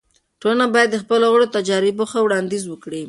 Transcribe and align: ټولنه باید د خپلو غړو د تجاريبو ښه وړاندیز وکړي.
ټولنه 0.41 0.65
باید 0.73 0.89
د 0.91 0.95
خپلو 1.03 1.25
غړو 1.33 1.45
د 1.47 1.51
تجاريبو 1.57 2.03
ښه 2.11 2.19
وړاندیز 2.21 2.63
وکړي. 2.67 2.99